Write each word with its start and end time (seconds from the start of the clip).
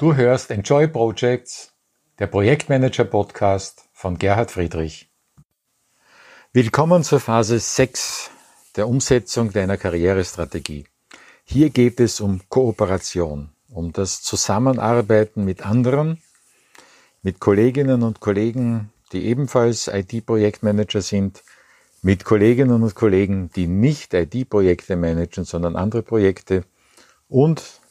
Du 0.00 0.14
hörst 0.14 0.50
Enjoy 0.50 0.88
Projects, 0.88 1.74
der 2.18 2.26
Projektmanager 2.26 3.04
Podcast 3.04 3.84
von 3.92 4.16
Gerhard 4.16 4.50
Friedrich. 4.50 5.10
Willkommen 6.54 7.04
zur 7.04 7.20
Phase 7.20 7.58
6 7.58 8.30
der 8.76 8.88
Umsetzung 8.88 9.52
deiner 9.52 9.76
Karrierestrategie. 9.76 10.86
Hier 11.44 11.68
geht 11.68 12.00
es 12.00 12.22
um 12.22 12.40
Kooperation, 12.48 13.50
um 13.68 13.92
das 13.92 14.22
Zusammenarbeiten 14.22 15.44
mit 15.44 15.66
anderen, 15.66 16.22
mit 17.20 17.38
Kolleginnen 17.38 18.02
und 18.02 18.20
Kollegen, 18.20 18.90
die 19.12 19.26
ebenfalls 19.26 19.86
IT-Projektmanager 19.86 21.02
sind, 21.02 21.42
mit 22.00 22.24
Kolleginnen 22.24 22.82
und 22.82 22.94
Kollegen, 22.94 23.50
die 23.54 23.66
nicht 23.66 24.14
IT-Projekte 24.14 24.96
managen, 24.96 25.44
sondern 25.44 25.76
andere 25.76 26.02
Projekte 26.02 26.64
und 27.28 27.82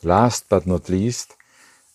last 0.00 0.48
but 0.48 0.66
not 0.66 0.88
least 0.88 1.36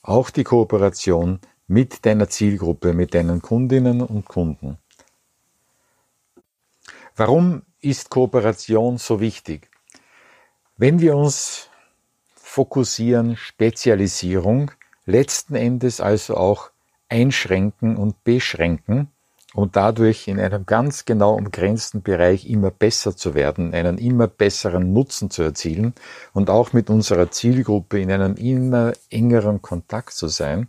auch 0.07 0.29
die 0.29 0.43
Kooperation 0.43 1.39
mit 1.67 2.05
deiner 2.05 2.29
Zielgruppe, 2.29 2.93
mit 2.93 3.13
deinen 3.13 3.41
Kundinnen 3.41 4.01
und 4.01 4.25
Kunden. 4.25 4.77
Warum 7.15 7.63
ist 7.81 8.09
Kooperation 8.09 8.97
so 8.97 9.19
wichtig? 9.19 9.69
Wenn 10.77 11.01
wir 11.01 11.17
uns 11.17 11.69
fokussieren, 12.35 13.35
Spezialisierung, 13.35 14.71
letzten 15.05 15.55
Endes 15.55 15.99
also 15.99 16.37
auch 16.37 16.71
einschränken 17.09 17.97
und 17.97 18.23
beschränken 18.23 19.11
und 19.53 19.75
dadurch 19.75 20.27
in 20.27 20.39
einem 20.39 20.65
ganz 20.65 21.05
genau 21.05 21.35
umgrenzten 21.35 22.01
Bereich 22.01 22.47
immer 22.49 22.71
besser 22.71 23.15
zu 23.15 23.33
werden, 23.33 23.73
einen 23.73 23.97
immer 23.97 24.27
besseren 24.27 24.93
Nutzen 24.93 25.29
zu 25.29 25.41
erzielen 25.41 25.93
und 26.33 26.49
auch 26.49 26.73
mit 26.73 26.89
unserer 26.89 27.31
Zielgruppe 27.31 27.99
in 27.99 28.11
einem 28.11 28.35
immer 28.35 28.93
engeren 29.09 29.61
Kontakt 29.61 30.13
zu 30.13 30.27
sein, 30.27 30.67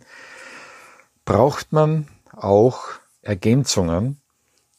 braucht 1.25 1.73
man 1.73 2.07
auch 2.31 2.79
Ergänzungen, 3.21 4.17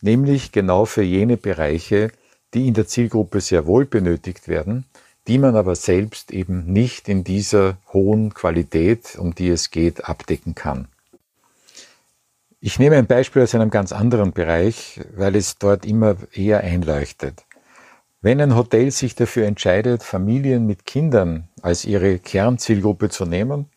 nämlich 0.01 0.51
genau 0.51 0.87
für 0.87 1.03
jene 1.03 1.37
Bereiche, 1.37 2.11
die 2.55 2.67
in 2.67 2.75
der 2.75 2.89
Zielgruppe 2.89 3.41
sehr 3.41 3.67
wohl 3.67 3.85
benötigt 3.85 4.49
werden, 4.49 4.87
die 5.29 5.39
man 5.39 5.55
aber 5.55 5.77
selbst 5.77 6.33
eben 6.33 6.65
nicht 6.73 7.09
in 7.09 7.23
dieser 7.23 7.77
hohen 7.93 8.35
Qualität, 8.35 9.17
um 9.19 9.35
die 9.35 9.51
es 9.51 9.71
geht, 9.71 10.07
abdecken 10.07 10.55
kann. 10.55 10.89
Ich 12.63 12.79
nehme 12.79 12.97
ein 12.97 13.07
Beispiel 13.07 13.43
aus 13.43 13.55
einem 13.55 13.71
ganz 13.71 13.91
anderen 13.91 14.33
Bereich, 14.33 15.01
weil 15.15 15.35
es 15.35 15.57
dort 15.57 15.87
immer 15.87 16.17
eher 16.31 16.61
einleuchtet. 16.61 17.47
Wenn 18.21 18.39
ein 18.39 18.55
Hotel 18.55 18.91
sich 18.91 19.15
dafür 19.15 19.47
entscheidet, 19.47 20.03
Familien 20.03 20.67
mit 20.67 20.85
Kindern 20.85 21.49
als 21.63 21.87
ihre 21.87 22.19
Kernzielgruppe 22.19 23.09
zu 23.09 23.25
nehmen, 23.25 23.71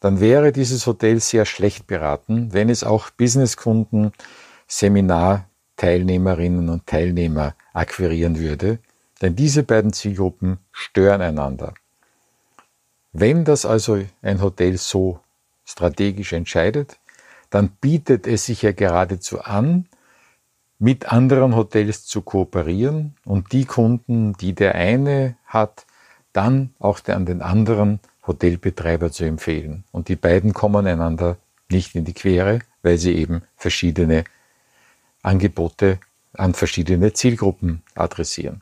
dann 0.00 0.18
wäre 0.18 0.50
dieses 0.50 0.86
Hotel 0.86 1.20
sehr 1.20 1.44
schlecht 1.44 1.86
beraten, 1.86 2.54
wenn 2.54 2.70
es 2.70 2.84
auch 2.84 3.10
Businesskunden, 3.10 4.12
Seminarteilnehmerinnen 4.66 6.70
und 6.70 6.86
Teilnehmer 6.86 7.54
akquirieren 7.74 8.38
würde, 8.38 8.78
denn 9.20 9.36
diese 9.36 9.62
beiden 9.62 9.92
Zielgruppen 9.92 10.56
stören 10.72 11.20
einander. 11.20 11.74
Wenn 13.12 13.44
das 13.44 13.66
also 13.66 14.02
ein 14.22 14.40
Hotel 14.40 14.78
so 14.78 15.20
strategisch 15.66 16.32
entscheidet, 16.32 16.98
dann 17.50 17.70
bietet 17.80 18.26
es 18.26 18.46
sich 18.46 18.62
ja 18.62 18.72
geradezu 18.72 19.40
an, 19.40 19.86
mit 20.78 21.12
anderen 21.12 21.56
Hotels 21.56 22.04
zu 22.04 22.20
kooperieren 22.22 23.14
und 23.24 23.52
die 23.52 23.64
Kunden, 23.64 24.34
die 24.34 24.54
der 24.54 24.74
eine 24.74 25.36
hat, 25.46 25.86
dann 26.32 26.74
auch 26.78 27.00
an 27.06 27.24
den 27.24 27.40
anderen 27.40 28.00
Hotelbetreiber 28.26 29.10
zu 29.10 29.24
empfehlen. 29.24 29.84
Und 29.90 30.08
die 30.08 30.16
beiden 30.16 30.52
kommen 30.52 30.86
einander 30.86 31.38
nicht 31.70 31.94
in 31.94 32.04
die 32.04 32.12
Quere, 32.12 32.60
weil 32.82 32.98
sie 32.98 33.14
eben 33.14 33.42
verschiedene 33.56 34.24
Angebote 35.22 35.98
an 36.34 36.52
verschiedene 36.52 37.12
Zielgruppen 37.12 37.82
adressieren. 37.94 38.60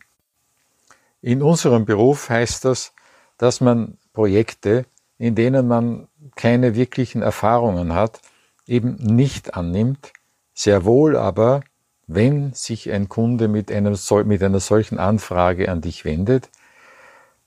In 1.21 1.43
unserem 1.43 1.85
Beruf 1.85 2.29
heißt 2.29 2.65
das, 2.65 2.93
dass 3.39 3.61
man 3.61 3.99
Projekte, 4.13 4.87
in 5.19 5.35
denen 5.35 5.67
man 5.67 6.07
keine 6.37 6.75
wirklichen 6.75 7.23
Erfahrungen 7.23 7.95
hat, 7.95 8.21
eben 8.67 8.97
nicht 8.97 9.55
annimmt, 9.55 10.13
sehr 10.55 10.85
wohl 10.85 11.17
aber, 11.17 11.63
wenn 12.07 12.53
sich 12.53 12.91
ein 12.93 13.09
Kunde 13.09 13.49
mit, 13.49 13.73
einem, 13.73 13.97
mit 14.27 14.43
einer 14.43 14.61
solchen 14.61 14.99
Anfrage 14.99 15.71
an 15.71 15.81
dich 15.81 16.05
wendet, 16.05 16.51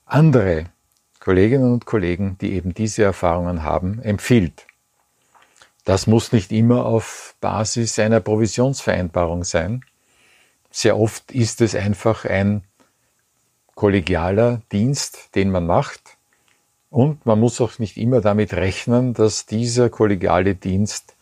andere 0.04 0.66
Kolleginnen 1.20 1.72
und 1.72 1.86
Kollegen, 1.86 2.38
die 2.40 2.52
eben 2.52 2.74
diese 2.74 3.02
Erfahrungen 3.02 3.62
haben, 3.62 4.00
empfiehlt. 4.02 4.66
Das 5.84 6.06
muss 6.06 6.32
nicht 6.32 6.52
immer 6.52 6.84
auf 6.84 7.34
Basis 7.40 7.98
einer 7.98 8.20
Provisionsvereinbarung 8.20 9.44
sein. 9.44 9.84
Sehr 10.70 10.98
oft 10.98 11.32
ist 11.32 11.60
es 11.60 11.74
einfach 11.74 12.24
ein 12.24 12.62
kollegialer 13.74 14.60
Dienst, 14.70 15.34
den 15.34 15.50
man 15.50 15.66
macht, 15.66 16.17
und 16.90 17.26
man 17.26 17.38
muss 17.38 17.60
auch 17.60 17.78
nicht 17.78 17.96
immer 17.96 18.20
damit 18.20 18.54
rechnen, 18.54 19.14
dass 19.14 19.46
dieser 19.46 19.90
kollegiale 19.90 20.54
Dienst 20.54 21.16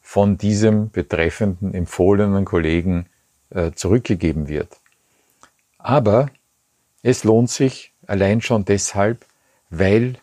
von 0.00 0.38
diesem 0.38 0.90
betreffenden 0.90 1.74
empfohlenen 1.74 2.44
Kollegen 2.44 3.06
äh, 3.50 3.72
zurückgegeben 3.72 4.48
wird. 4.48 4.68
Aber 5.78 6.30
es 7.02 7.24
lohnt 7.24 7.50
sich 7.50 7.92
allein 8.06 8.40
schon 8.40 8.64
deshalb, 8.64 9.24
weil 9.70 10.16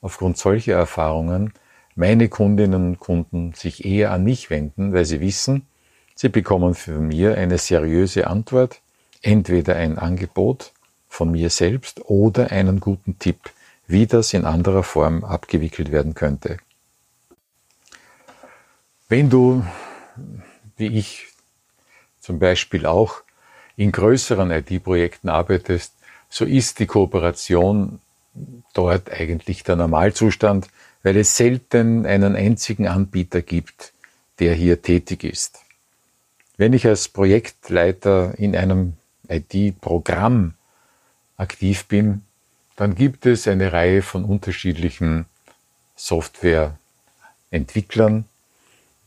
aufgrund 0.00 0.38
solcher 0.38 0.74
Erfahrungen 0.74 1.52
meine 1.94 2.28
Kundinnen 2.28 2.90
und 2.90 3.00
Kunden 3.00 3.54
sich 3.54 3.84
eher 3.84 4.12
an 4.12 4.24
mich 4.24 4.50
wenden, 4.50 4.92
weil 4.92 5.04
sie 5.04 5.20
wissen, 5.20 5.66
sie 6.14 6.28
bekommen 6.28 6.74
von 6.74 7.08
mir 7.08 7.36
eine 7.36 7.58
seriöse 7.58 8.28
Antwort, 8.28 8.80
entweder 9.22 9.76
ein 9.76 9.98
Angebot 9.98 10.72
von 11.08 11.30
mir 11.32 11.50
selbst 11.50 12.00
oder 12.08 12.52
einen 12.52 12.78
guten 12.80 13.18
Tipp 13.18 13.50
wie 13.88 14.06
das 14.06 14.34
in 14.34 14.44
anderer 14.44 14.84
Form 14.84 15.24
abgewickelt 15.24 15.90
werden 15.90 16.14
könnte. 16.14 16.58
Wenn 19.08 19.30
du, 19.30 19.64
wie 20.76 20.98
ich 20.98 21.26
zum 22.20 22.38
Beispiel 22.38 22.86
auch, 22.86 23.22
in 23.76 23.90
größeren 23.90 24.50
IT-Projekten 24.50 25.30
arbeitest, 25.30 25.94
so 26.28 26.44
ist 26.44 26.78
die 26.78 26.86
Kooperation 26.86 28.00
dort 28.74 29.10
eigentlich 29.10 29.62
der 29.64 29.76
Normalzustand, 29.76 30.68
weil 31.02 31.16
es 31.16 31.36
selten 31.36 32.04
einen 32.04 32.36
einzigen 32.36 32.86
Anbieter 32.86 33.40
gibt, 33.40 33.94
der 34.38 34.54
hier 34.54 34.82
tätig 34.82 35.24
ist. 35.24 35.60
Wenn 36.58 36.74
ich 36.74 36.86
als 36.86 37.08
Projektleiter 37.08 38.34
in 38.36 38.54
einem 38.54 38.94
IT-Programm 39.28 40.54
aktiv 41.36 41.86
bin, 41.86 42.24
dann 42.78 42.94
gibt 42.94 43.26
es 43.26 43.46
eine 43.48 43.72
Reihe 43.72 44.02
von 44.02 44.24
unterschiedlichen 44.24 45.26
Softwareentwicklern 45.96 48.24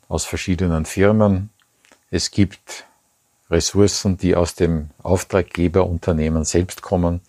aus 0.09 0.25
verschiedenen 0.25 0.83
Firmen. 0.83 1.51
Es 2.09 2.31
gibt 2.31 2.85
Ressourcen, 3.49 4.17
die 4.17 4.35
aus 4.35 4.55
dem 4.55 4.89
Auftraggeberunternehmen 5.01 6.43
selbst 6.43 6.81
kommen. 6.81 7.21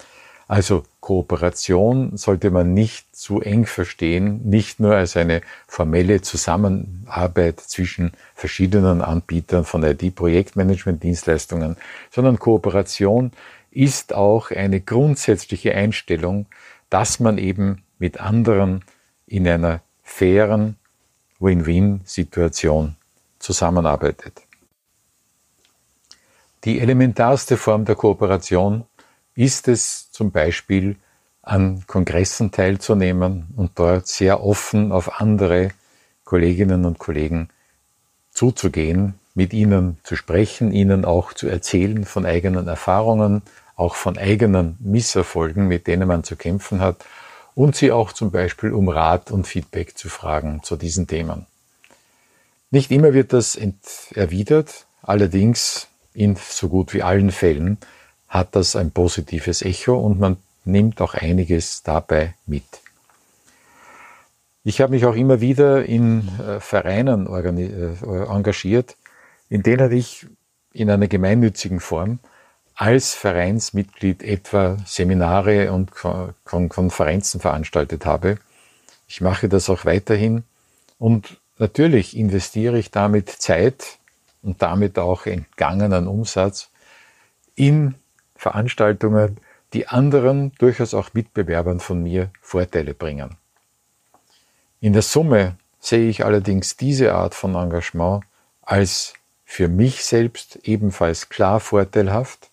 Also 0.49 0.83
Kooperation 0.99 2.17
sollte 2.17 2.51
man 2.51 2.75
nicht 2.75 3.15
zu 3.15 3.41
eng 3.41 3.65
verstehen, 3.65 4.41
nicht 4.43 4.81
nur 4.81 4.97
als 4.97 5.17
eine 5.17 5.43
formelle 5.69 6.23
Zusammenarbeit 6.23 7.61
zwischen 7.61 8.15
verschiedenen 8.35 9.01
Anbietern 9.01 9.65
von 9.65 9.85
IT-Projektmanagement-Dienstleistungen, 9.85 11.77
sondern 12.11 12.41
Kooperation 12.41 13.31
ist 13.73 14.15
auch 14.15 14.51
eine 14.51 14.81
grundsätzliche 14.81 15.75
Einstellung, 15.75 16.47
dass 16.91 17.21
man 17.21 17.39
eben 17.39 17.83
mit 17.99 18.21
anderen 18.21 18.85
in 19.27 19.49
einer 19.49 19.81
fairen 20.03 20.77
Win-Win-Situation 21.41 22.97
zusammenarbeitet. 23.39 24.43
Die 26.65 26.79
elementarste 26.79 27.57
Form 27.57 27.85
der 27.85 27.97
Kooperation 27.97 28.85
ist 29.35 29.67
es 29.69 30.11
zum 30.13 30.31
Beispiel, 30.31 30.97
an 31.43 31.85
Kongressen 31.89 32.53
teilzunehmen 32.53 33.49
und 33.57 33.73
dort 33.77 34.07
sehr 34.07 34.45
offen 34.45 34.93
auf 34.93 35.21
andere 35.21 35.71
Kolleginnen 36.25 36.85
und 36.85 37.01
Kollegen 37.01 37.49
zuzugehen, 38.31 39.15
mit 39.35 39.53
ihnen 39.53 39.99
zu 40.03 40.17
sprechen, 40.17 40.73
ihnen 40.73 41.05
auch 41.05 41.33
zu 41.33 41.49
erzählen 41.49 42.05
von 42.05 42.27
eigenen 42.27 42.69
Erfahrungen, 42.69 43.43
auch 43.77 43.95
von 43.95 44.19
eigenen 44.19 44.77
Misserfolgen, 44.81 45.69
mit 45.69 45.87
denen 45.87 46.07
man 46.09 46.25
zu 46.25 46.37
kämpfen 46.37 46.81
hat, 46.81 47.05
und 47.55 47.77
sie 47.77 47.93
auch 47.93 48.13
zum 48.13 48.31
Beispiel 48.31 48.73
um 48.73 48.89
Rat 48.89 49.31
und 49.31 49.47
Feedback 49.47 49.97
zu 49.97 50.09
fragen 50.09 50.63
zu 50.63 50.77
diesen 50.77 51.07
Themen. 51.07 51.47
Nicht 52.71 52.91
immer 52.91 53.13
wird 53.13 53.33
das 53.33 53.59
erwidert, 54.15 54.87
allerdings 55.03 55.89
in 56.15 56.37
so 56.37 56.69
gut 56.69 56.95
wie 56.95 57.03
allen 57.03 57.31
Fällen 57.31 57.79
hat 58.29 58.57
das 58.57 58.77
ein 58.77 58.91
positives 58.91 59.61
Echo 59.61 59.99
und 59.99 60.19
man 60.19 60.39
nimmt 60.65 61.01
auch 61.03 61.15
einiges 61.15 61.83
dabei 61.83 62.35
mit. 62.47 62.65
Ich 64.65 64.81
habe 64.81 64.93
mich 64.93 65.05
auch 65.05 65.17
immer 65.17 65.41
wieder 65.41 65.85
in 65.85 66.29
äh, 66.39 66.61
Vereinen 66.61 67.27
äh, 67.27 68.25
engagiert, 68.25 68.97
in 69.53 69.63
denen 69.63 69.93
ich 69.93 70.27
in 70.73 70.89
einer 70.89 71.09
gemeinnützigen 71.09 71.79
Form 71.79 72.21
als 72.75 73.13
Vereinsmitglied 73.13 74.23
etwa 74.23 74.79
Seminare 74.87 75.71
und 75.71 75.91
Konferenzen 76.43 77.39
veranstaltet 77.39 78.07
habe. 78.07 78.39
Ich 79.09 79.21
mache 79.21 79.51
das 79.51 79.69
auch 79.69 79.85
weiterhin 79.85 80.45
und 80.99 81.39
natürlich 81.59 82.17
investiere 82.17 82.79
ich 82.79 82.91
damit 82.91 83.29
Zeit 83.29 83.99
und 84.41 84.63
damit 84.63 84.99
auch 84.99 85.27
entgangenen 85.27 86.07
Umsatz 86.07 86.71
in 87.55 87.95
Veranstaltungen, 88.35 89.37
die 89.75 89.87
anderen, 89.87 90.53
durchaus 90.57 90.95
auch 90.95 91.13
Mitbewerbern 91.13 91.79
von 91.79 92.03
mir 92.03 92.31
Vorteile 92.41 92.95
bringen. 92.95 93.37
In 94.81 94.95
der 94.95 95.03
Summe 95.03 95.59
sehe 95.79 96.09
ich 96.09 96.25
allerdings 96.25 96.79
diese 96.79 97.13
Art 97.13 97.35
von 97.35 97.55
Engagement 97.55 98.25
als 98.63 99.13
für 99.53 99.69
mich 99.69 100.03
selbst 100.07 100.61
ebenfalls 100.63 101.29
klar 101.29 101.61
vorteilhaft 101.61 102.49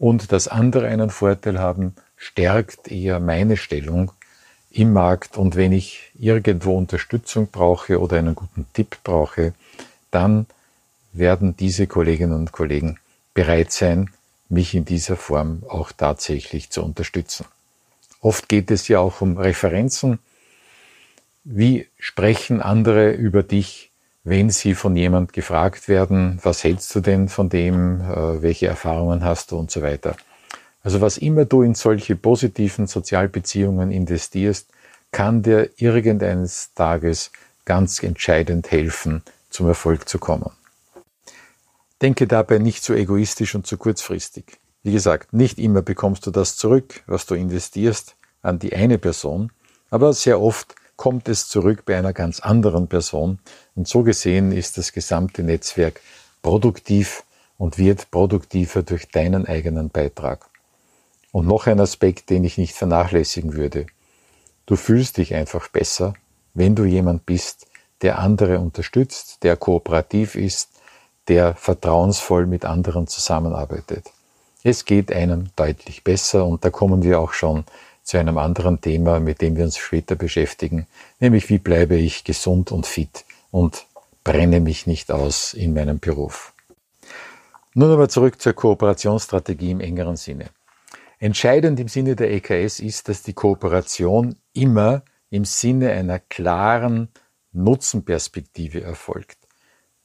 und 0.00 0.32
dass 0.32 0.48
andere 0.48 0.88
einen 0.88 1.10
Vorteil 1.10 1.60
haben, 1.60 1.94
stärkt 2.16 2.88
eher 2.90 3.20
meine 3.20 3.56
Stellung 3.56 4.10
im 4.72 4.92
Markt. 4.92 5.36
Und 5.36 5.54
wenn 5.54 5.70
ich 5.70 6.10
irgendwo 6.18 6.76
Unterstützung 6.76 7.46
brauche 7.46 8.00
oder 8.00 8.16
einen 8.16 8.34
guten 8.34 8.66
Tipp 8.72 8.96
brauche, 9.04 9.54
dann 10.10 10.46
werden 11.12 11.56
diese 11.56 11.86
Kolleginnen 11.86 12.34
und 12.34 12.50
Kollegen 12.50 12.98
bereit 13.32 13.70
sein, 13.70 14.10
mich 14.48 14.74
in 14.74 14.84
dieser 14.84 15.14
Form 15.14 15.62
auch 15.68 15.92
tatsächlich 15.92 16.70
zu 16.70 16.82
unterstützen. 16.82 17.46
Oft 18.20 18.48
geht 18.48 18.72
es 18.72 18.88
ja 18.88 18.98
auch 18.98 19.20
um 19.20 19.38
Referenzen, 19.38 20.18
wie 21.44 21.86
sprechen 21.96 22.60
andere 22.60 23.12
über 23.12 23.44
dich, 23.44 23.87
wenn 24.28 24.50
sie 24.50 24.74
von 24.74 24.96
jemand 24.96 25.32
gefragt 25.32 25.88
werden, 25.88 26.38
was 26.42 26.62
hältst 26.64 26.94
du 26.94 27.00
denn 27.00 27.28
von 27.28 27.48
dem, 27.48 28.00
äh, 28.00 28.42
welche 28.42 28.66
Erfahrungen 28.66 29.24
hast 29.24 29.50
du 29.50 29.58
und 29.58 29.70
so 29.70 29.82
weiter. 29.82 30.16
Also 30.82 31.00
was 31.00 31.18
immer 31.18 31.44
du 31.44 31.62
in 31.62 31.74
solche 31.74 32.16
positiven 32.16 32.86
Sozialbeziehungen 32.86 33.90
investierst, 33.90 34.68
kann 35.10 35.42
dir 35.42 35.70
irgendeines 35.76 36.72
Tages 36.74 37.30
ganz 37.64 38.02
entscheidend 38.02 38.70
helfen, 38.70 39.22
zum 39.50 39.66
Erfolg 39.66 40.08
zu 40.08 40.18
kommen. 40.18 40.50
Denke 42.00 42.26
dabei 42.26 42.58
nicht 42.58 42.84
zu 42.84 42.94
egoistisch 42.94 43.54
und 43.54 43.66
zu 43.66 43.76
kurzfristig. 43.76 44.58
Wie 44.82 44.92
gesagt, 44.92 45.32
nicht 45.32 45.58
immer 45.58 45.82
bekommst 45.82 46.26
du 46.26 46.30
das 46.30 46.56
zurück, 46.56 47.02
was 47.06 47.26
du 47.26 47.34
investierst 47.34 48.14
an 48.42 48.58
die 48.58 48.74
eine 48.74 48.98
Person, 48.98 49.50
aber 49.90 50.12
sehr 50.12 50.40
oft 50.40 50.74
kommt 50.98 51.28
es 51.28 51.48
zurück 51.48 51.84
bei 51.86 51.96
einer 51.96 52.12
ganz 52.12 52.40
anderen 52.40 52.88
Person. 52.88 53.38
Und 53.74 53.88
so 53.88 54.02
gesehen 54.02 54.52
ist 54.52 54.76
das 54.76 54.92
gesamte 54.92 55.42
Netzwerk 55.42 56.02
produktiv 56.42 57.22
und 57.56 57.78
wird 57.78 58.10
produktiver 58.10 58.82
durch 58.82 59.08
deinen 59.08 59.46
eigenen 59.46 59.88
Beitrag. 59.88 60.50
Und 61.32 61.46
noch 61.46 61.66
ein 61.68 61.80
Aspekt, 61.80 62.30
den 62.30 62.44
ich 62.44 62.58
nicht 62.58 62.74
vernachlässigen 62.74 63.54
würde. 63.54 63.86
Du 64.66 64.76
fühlst 64.76 65.16
dich 65.16 65.34
einfach 65.34 65.68
besser, 65.68 66.14
wenn 66.52 66.74
du 66.74 66.84
jemand 66.84 67.24
bist, 67.24 67.68
der 68.02 68.18
andere 68.18 68.58
unterstützt, 68.58 69.42
der 69.44 69.56
kooperativ 69.56 70.34
ist, 70.34 70.70
der 71.28 71.54
vertrauensvoll 71.54 72.46
mit 72.46 72.64
anderen 72.64 73.06
zusammenarbeitet. 73.06 74.10
Es 74.64 74.84
geht 74.84 75.12
einem 75.12 75.50
deutlich 75.54 76.02
besser 76.02 76.44
und 76.44 76.64
da 76.64 76.70
kommen 76.70 77.04
wir 77.04 77.20
auch 77.20 77.32
schon 77.32 77.64
zu 78.08 78.16
einem 78.16 78.38
anderen 78.38 78.80
Thema, 78.80 79.20
mit 79.20 79.42
dem 79.42 79.54
wir 79.54 79.64
uns 79.64 79.76
später 79.76 80.16
beschäftigen, 80.16 80.86
nämlich 81.20 81.50
wie 81.50 81.58
bleibe 81.58 81.94
ich 81.94 82.24
gesund 82.24 82.72
und 82.72 82.86
fit 82.86 83.26
und 83.50 83.84
brenne 84.24 84.60
mich 84.60 84.86
nicht 84.86 85.12
aus 85.12 85.52
in 85.52 85.74
meinem 85.74 85.98
Beruf. 85.98 86.54
Nun 87.74 87.90
aber 87.92 88.08
zurück 88.08 88.40
zur 88.40 88.54
Kooperationsstrategie 88.54 89.72
im 89.72 89.80
engeren 89.80 90.16
Sinne. 90.16 90.46
Entscheidend 91.18 91.78
im 91.80 91.88
Sinne 91.88 92.16
der 92.16 92.30
EKS 92.30 92.80
ist, 92.80 93.10
dass 93.10 93.22
die 93.22 93.34
Kooperation 93.34 94.36
immer 94.54 95.02
im 95.28 95.44
Sinne 95.44 95.90
einer 95.90 96.18
klaren 96.18 97.10
Nutzenperspektive 97.52 98.80
erfolgt. 98.80 99.36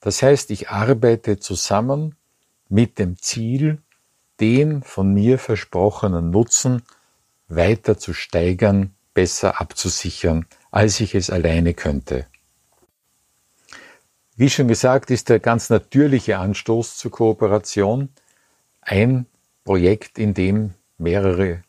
Das 0.02 0.22
heißt, 0.22 0.52
ich 0.52 0.68
arbeite 0.68 1.40
zusammen 1.40 2.18
mit 2.68 3.00
dem 3.00 3.18
Ziel, 3.18 3.82
den 4.42 4.84
von 4.84 5.14
mir 5.14 5.40
versprochenen 5.40 6.32
Nutzen 6.32 6.84
weiter 7.56 7.98
zu 7.98 8.14
steigern, 8.14 8.94
besser 9.14 9.62
abzusichern, 9.62 10.46
als 10.72 11.00
ich 11.00 11.16
es 11.16 11.30
alleine 11.30 11.74
könnte. 11.74 12.26
Wie 14.36 14.50
schon 14.50 14.68
gesagt, 14.68 15.12
ist 15.12 15.30
der 15.30 15.40
ganz 15.40 15.70
natürliche 15.70 16.40
Anstoß 16.40 16.98
zur 16.98 17.12
Kooperation 17.12 18.10
ein 18.82 19.28
Projekt, 19.64 20.18
in 20.18 20.34
dem 20.34 20.74
mehrere 20.98 21.64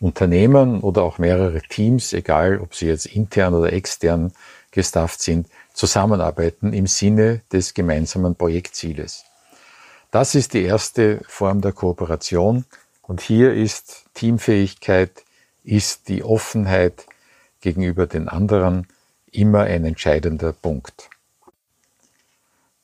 Unternehmen 0.00 0.80
oder 0.80 1.02
auch 1.02 1.18
mehrere 1.18 1.60
Teams, 1.60 2.12
egal 2.12 2.58
ob 2.58 2.74
sie 2.74 2.86
jetzt 2.86 3.06
intern 3.06 3.54
oder 3.54 3.72
extern 3.72 4.32
gestafft 4.70 5.20
sind, 5.20 5.48
zusammenarbeiten 5.72 6.72
im 6.72 6.86
Sinne 6.86 7.42
des 7.52 7.74
gemeinsamen 7.74 8.34
Projektzieles. 8.34 9.24
Das 10.10 10.34
ist 10.34 10.54
die 10.54 10.62
erste 10.62 11.20
Form 11.28 11.60
der 11.60 11.72
Kooperation, 11.72 12.64
und 13.06 13.20
hier 13.20 13.52
ist 13.52 14.03
Teamfähigkeit, 14.14 15.24
ist 15.62 16.08
die 16.08 16.22
Offenheit 16.22 17.06
gegenüber 17.60 18.06
den 18.06 18.28
anderen 18.28 18.86
immer 19.30 19.62
ein 19.62 19.84
entscheidender 19.84 20.52
Punkt. 20.52 21.10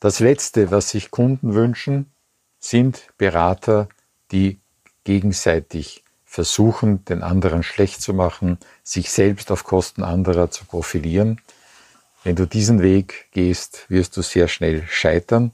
Das 0.00 0.18
Letzte, 0.18 0.70
was 0.70 0.90
sich 0.90 1.10
Kunden 1.10 1.54
wünschen, 1.54 2.10
sind 2.58 3.06
Berater, 3.18 3.88
die 4.32 4.58
gegenseitig 5.04 6.04
versuchen, 6.24 7.04
den 7.04 7.22
anderen 7.22 7.62
schlecht 7.62 8.00
zu 8.00 8.14
machen, 8.14 8.58
sich 8.82 9.10
selbst 9.10 9.50
auf 9.50 9.64
Kosten 9.64 10.02
anderer 10.02 10.50
zu 10.50 10.64
profilieren. 10.64 11.40
Wenn 12.22 12.36
du 12.36 12.46
diesen 12.46 12.82
Weg 12.82 13.26
gehst, 13.32 13.86
wirst 13.88 14.16
du 14.16 14.22
sehr 14.22 14.46
schnell 14.48 14.86
scheitern. 14.86 15.52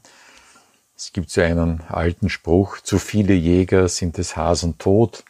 Es 0.97 1.13
gibt 1.13 1.31
so 1.31 1.41
einen 1.41 1.83
alten 1.89 2.29
Spruch, 2.29 2.81
zu 2.81 2.99
viele 2.99 3.35
Jäger 3.35 3.89
sind 3.89 4.19
des 4.19 4.37
Hasen 4.37 4.79
tot. 4.79 5.25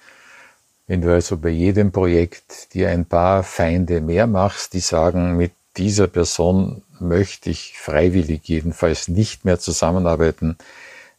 Wenn 0.87 1.01
du 1.01 1.13
also 1.13 1.37
bei 1.37 1.49
jedem 1.49 1.91
Projekt 1.91 2.73
dir 2.75 2.91
ein 2.91 3.07
paar 3.07 3.43
Feinde 3.43 4.01
mehr 4.01 4.27
machst, 4.27 4.73
die 4.73 4.81
sagen, 4.81 5.37
mit 5.37 5.53
dieser 5.77 6.07
Person 6.07 6.83
möchte 7.01 7.51
ich 7.51 7.79
freiwillig 7.79 8.49
jedenfalls 8.49 9.09
nicht 9.09 9.45
mehr 9.45 9.59
zusammenarbeiten, 9.59 10.57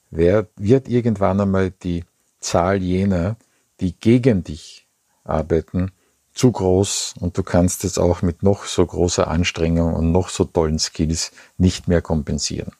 wird 0.09 0.87
irgendwann 0.87 1.41
einmal 1.41 1.71
die 1.71 2.05
Zahl 2.39 2.81
jener, 2.81 3.35
die 3.81 3.93
gegen 3.93 4.43
dich 4.43 4.87
arbeiten, 5.25 5.91
zu 6.33 6.51
groß 6.51 7.15
und 7.19 7.37
du 7.37 7.43
kannst 7.43 7.83
es 7.83 7.97
auch 7.97 8.21
mit 8.21 8.43
noch 8.43 8.65
so 8.65 8.85
großer 8.85 9.27
Anstrengung 9.27 9.93
und 9.95 10.11
noch 10.11 10.29
so 10.29 10.45
tollen 10.45 10.79
Skills 10.79 11.31
nicht 11.57 11.87
mehr 11.87 12.01
kompensieren. 12.01 12.71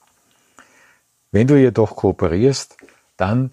Wenn 1.32 1.48
du 1.48 1.60
jedoch 1.60 1.96
kooperierst, 1.98 2.78
dann 3.18 3.52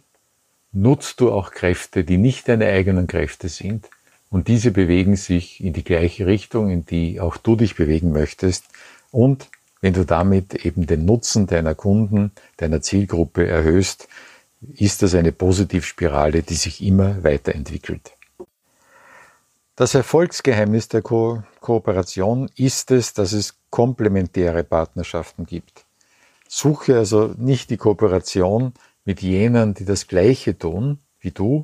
nutzt 0.75 1.21
du 1.21 1.33
auch 1.33 1.53
Kräfte, 1.53 2.05
die 2.05 2.19
nicht 2.19 2.49
deine 2.49 2.67
eigenen 2.67 3.07
Kräfte 3.07 3.49
sind 3.49 3.89
und 4.31 4.49
diese 4.49 4.71
bewegen 4.71 5.17
sich 5.17 5.63
in 5.63 5.73
die 5.73 5.85
gleiche 5.85 6.27
Richtung, 6.27 6.71
in 6.71 6.85
die 6.85 7.21
auch 7.21 7.37
du 7.37 7.57
dich 7.57 7.77
bewegen 7.77 8.13
möchtest 8.13 8.65
und 9.11 9.49
wenn 9.81 9.93
du 9.93 10.05
damit 10.05 10.65
eben 10.65 10.87
den 10.87 11.05
Nutzen 11.05 11.47
deiner 11.47 11.75
Kunden, 11.75 12.33
deiner 12.57 12.81
Zielgruppe 12.81 13.47
erhöhst, 13.47 14.09
ist 14.77 15.03
das 15.03 15.15
eine 15.15 15.31
Positivspirale, 15.31 16.43
die 16.43 16.55
sich 16.55 16.83
immer 16.83 17.23
weiterentwickelt. 17.23 18.13
Das 19.77 19.95
Erfolgsgeheimnis 19.95 20.89
der 20.89 21.03
Ko 21.03 21.43
Kooperation 21.61 22.49
ist 22.57 22.91
es, 22.91 23.13
dass 23.13 23.33
es 23.33 23.57
komplementäre 23.71 24.65
Partnerschaften 24.65 25.47
gibt. 25.47 25.85
Suche 26.49 26.97
also 26.97 27.35
nicht 27.37 27.71
die 27.71 27.77
Kooperation 27.77 28.73
mit 29.05 29.23
jenen, 29.23 29.75
die 29.75 29.85
das 29.85 30.07
Gleiche 30.07 30.59
tun 30.59 30.99
wie 31.21 31.31
du, 31.31 31.63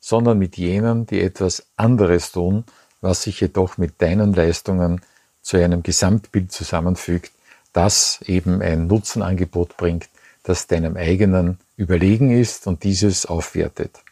sondern 0.00 0.38
mit 0.38 0.56
jenen, 0.56 1.06
die 1.06 1.20
etwas 1.20 1.66
anderes 1.76 2.32
tun, 2.32 2.64
was 3.00 3.22
sich 3.22 3.40
jedoch 3.40 3.78
mit 3.78 4.00
deinen 4.00 4.32
Leistungen 4.32 5.00
zu 5.42 5.56
einem 5.56 5.82
Gesamtbild 5.82 6.52
zusammenfügt, 6.52 7.32
das 7.72 8.20
eben 8.22 8.60
ein 8.62 8.86
Nutzenangebot 8.86 9.76
bringt, 9.76 10.08
das 10.42 10.66
deinem 10.66 10.96
eigenen 10.96 11.58
überlegen 11.76 12.30
ist 12.30 12.66
und 12.66 12.84
dieses 12.84 13.26
aufwertet. 13.26 14.02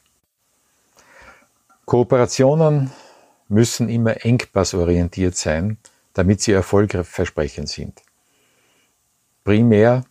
Kooperationen 1.85 2.91
müssen 3.49 3.89
immer 3.89 4.25
engpassorientiert 4.25 5.37
sein, 5.37 5.79
damit 6.15 6.41
sie 6.41 6.53
erfolgversprechend 6.53 7.69
sind. 7.69 8.03
Primär 9.45 10.05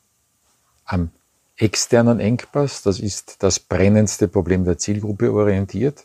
am 0.86 1.12
externen 1.58 2.20
Engpass, 2.20 2.82
das 2.84 3.00
ist 3.00 3.38
das 3.44 3.60
brennendste 3.60 4.28
Problem 4.28 4.66
der 4.66 4.78
Zielgruppe 4.78 5.32
orientiert. 5.32 6.04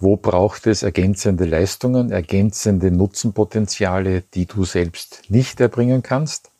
wo 0.00 0.16
braucht 0.16 0.66
es 0.66 0.82
ergänzende 0.82 1.44
Leistungen, 1.44 2.10
ergänzende 2.10 2.90
Nutzenpotenziale, 2.90 4.22
die 4.34 4.46
du 4.46 4.64
selbst 4.64 5.24
nicht 5.28 5.60
erbringen 5.60 6.02
kannst. 6.02 6.50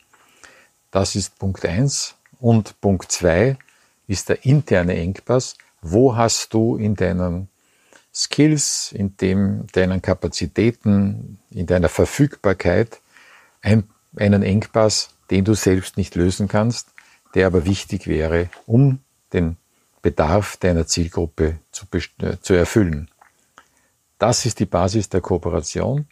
Das 0.91 1.15
ist 1.15 1.39
Punkt 1.39 1.65
eins 1.65 2.15
Und 2.39 2.81
Punkt 2.81 3.11
zwei 3.11 3.57
ist 4.07 4.29
der 4.29 4.45
interne 4.45 4.95
Engpass. 4.97 5.57
Wo 5.81 6.17
hast 6.17 6.53
du 6.53 6.77
in 6.77 6.95
deinen 6.95 7.49
Skills, 8.13 8.93
in 8.93 9.17
dem, 9.17 9.67
deinen 9.73 10.03
Kapazitäten, 10.03 11.39
in 11.51 11.67
deiner 11.67 11.89
Verfügbarkeit 11.89 13.01
ein, 13.63 13.85
einen 14.17 14.43
Engpass, 14.43 15.11
den 15.31 15.45
du 15.45 15.55
selbst 15.55 15.97
nicht 15.97 16.15
lösen 16.15 16.49
kannst, 16.49 16.89
der 17.35 17.47
aber 17.47 17.65
wichtig 17.65 18.07
wäre, 18.07 18.49
um 18.67 19.01
den 19.33 19.57
Bedarf 20.03 20.57
deiner 20.57 20.87
Zielgruppe 20.87 21.59
zu, 21.71 21.87
äh, 22.23 22.39
zu 22.41 22.55
erfüllen. 22.55 23.11
Das 24.19 24.47
ist 24.47 24.59
die 24.61 24.67
Basis 24.67 25.09
der 25.09 25.21
Kooperation 25.21 26.07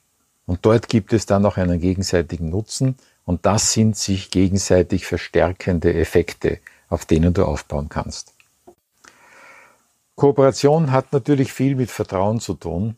und 0.46 0.64
dort 0.64 0.88
gibt 0.88 1.12
es 1.12 1.26
dann 1.26 1.44
auch 1.44 1.56
einen 1.56 1.80
gegenseitigen 1.80 2.50
Nutzen 2.50 2.96
und 3.24 3.44
das 3.44 3.72
sind 3.72 3.96
sich 3.96 4.30
gegenseitig 4.30 5.06
verstärkende 5.06 5.92
Effekte, 5.94 6.60
auf 6.88 7.04
denen 7.04 7.34
du 7.34 7.44
aufbauen 7.44 7.88
kannst. 7.88 8.32
Kooperation 10.14 10.90
hat 10.90 11.12
natürlich 11.12 11.52
viel 11.52 11.76
mit 11.76 11.90
Vertrauen 11.90 12.40
zu 12.40 12.54
tun 12.54 12.96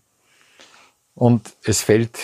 und 1.15 1.55
es 1.65 1.83
fällt 1.83 2.19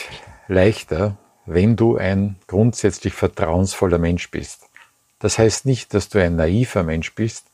leichter, 0.48 1.16
wenn 1.44 1.76
du 1.76 1.96
ein 1.96 2.36
grundsätzlich 2.46 3.12
vertrauensvoller 3.12 3.98
Mensch 3.98 4.30
bist. 4.30 4.68
Das 5.18 5.38
heißt 5.38 5.66
nicht, 5.66 5.94
dass 5.94 6.08
du 6.08 6.22
ein 6.22 6.36
naiver 6.36 6.82
Mensch 6.82 7.14
bist, 7.14 7.46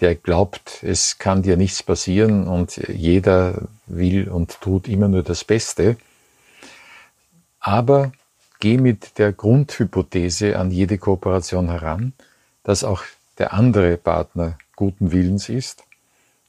der 0.00 0.14
glaubt, 0.14 0.82
es 0.82 1.18
kann 1.18 1.42
dir 1.42 1.56
nichts 1.56 1.82
passieren 1.82 2.46
und 2.46 2.76
jeder 2.88 3.68
will 3.86 4.28
und 4.28 4.60
tut 4.60 4.88
immer 4.88 5.08
nur 5.08 5.22
das 5.22 5.44
Beste. 5.44 5.96
Aber 7.58 8.12
geh 8.60 8.78
mit 8.78 9.18
der 9.18 9.32
Grundhypothese 9.32 10.58
an 10.58 10.70
jede 10.70 10.96
Kooperation 10.96 11.68
heran, 11.68 12.14
dass 12.62 12.84
auch 12.84 13.02
der 13.38 13.52
andere 13.52 13.96
Partner 13.96 14.58
guten 14.76 15.12
Willens 15.12 15.48
ist 15.48 15.82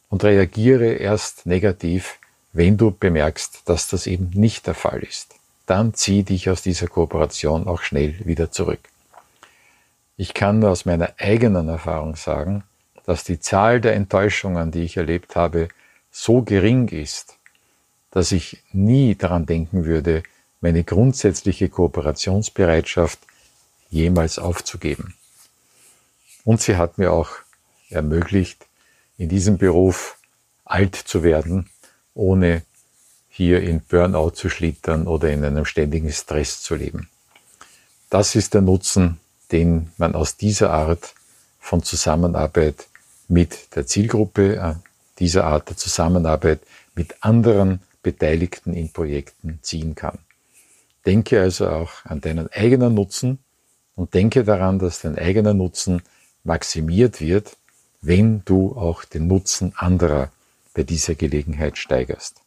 und 0.09 0.23
reagiere 0.23 0.93
erst 0.93 1.45
negativ, 1.45 2.19
wenn 2.53 2.77
du 2.77 2.91
bemerkst, 2.91 3.63
dass 3.65 3.87
das 3.87 4.07
eben 4.07 4.29
nicht 4.33 4.67
der 4.67 4.75
Fall 4.75 4.99
ist. 4.99 5.35
Dann 5.65 5.93
zieh 5.93 6.23
dich 6.23 6.49
aus 6.49 6.61
dieser 6.61 6.87
Kooperation 6.87 7.67
auch 7.67 7.81
schnell 7.81 8.15
wieder 8.25 8.51
zurück. 8.51 8.90
Ich 10.21 10.35
kann 10.35 10.59
nur 10.59 10.69
aus 10.69 10.85
meiner 10.85 11.15
eigenen 11.17 11.67
Erfahrung 11.67 12.15
sagen, 12.15 12.63
dass 13.07 13.23
die 13.23 13.39
Zahl 13.39 13.81
der 13.81 13.95
Enttäuschungen, 13.95 14.69
die 14.69 14.83
ich 14.83 14.95
erlebt 14.95 15.35
habe, 15.35 15.67
so 16.11 16.43
gering 16.43 16.89
ist, 16.89 17.39
dass 18.11 18.31
ich 18.31 18.61
nie 18.71 19.15
daran 19.15 19.47
denken 19.47 19.83
würde, 19.83 20.21
meine 20.59 20.83
grundsätzliche 20.83 21.69
Kooperationsbereitschaft 21.69 23.17
jemals 23.89 24.37
aufzugeben. 24.37 25.15
Und 26.43 26.61
sie 26.61 26.77
hat 26.77 26.99
mir 26.99 27.11
auch 27.13 27.31
ermöglicht, 27.89 28.67
in 29.17 29.27
diesem 29.27 29.57
Beruf 29.57 30.19
alt 30.65 30.93
zu 30.93 31.23
werden, 31.23 31.67
ohne 32.13 32.61
hier 33.27 33.63
in 33.63 33.81
Burnout 33.81 34.35
zu 34.35 34.49
schlittern 34.49 35.07
oder 35.07 35.31
in 35.31 35.43
einem 35.43 35.65
ständigen 35.65 36.11
Stress 36.11 36.61
zu 36.61 36.75
leben. 36.75 37.09
Das 38.11 38.35
ist 38.35 38.53
der 38.53 38.61
Nutzen, 38.61 39.19
den 39.51 39.91
man 39.97 40.15
aus 40.15 40.37
dieser 40.37 40.71
Art 40.71 41.13
von 41.59 41.83
Zusammenarbeit 41.83 42.87
mit 43.27 43.75
der 43.75 43.85
Zielgruppe, 43.85 44.55
äh, 44.55 44.73
dieser 45.19 45.45
Art 45.45 45.69
der 45.69 45.77
Zusammenarbeit 45.77 46.61
mit 46.95 47.15
anderen 47.21 47.81
Beteiligten 48.03 48.73
in 48.73 48.91
Projekten 48.91 49.59
ziehen 49.61 49.95
kann. 49.95 50.19
Denke 51.05 51.41
also 51.41 51.69
auch 51.69 52.05
an 52.05 52.21
deinen 52.21 52.51
eigenen 52.51 52.93
Nutzen 52.93 53.39
und 53.95 54.13
denke 54.13 54.43
daran, 54.43 54.79
dass 54.79 55.01
dein 55.01 55.17
eigener 55.17 55.53
Nutzen 55.53 56.01
maximiert 56.43 57.21
wird, 57.21 57.57
wenn 58.01 58.43
du 58.45 58.75
auch 58.75 59.03
den 59.05 59.27
Nutzen 59.27 59.73
anderer 59.75 60.31
bei 60.73 60.83
dieser 60.83 61.15
Gelegenheit 61.15 61.77
steigerst. 61.77 62.41